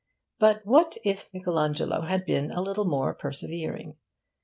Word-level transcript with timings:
But 0.39 0.65
what 0.65 0.97
if 1.03 1.31
Michael 1.31 1.59
Angelo 1.59 2.01
had 2.07 2.25
been 2.25 2.49
a 2.49 2.61
little 2.63 2.85
more 2.85 3.13
persevering? 3.13 3.97